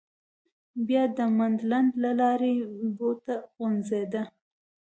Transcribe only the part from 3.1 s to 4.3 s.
ته غځېده.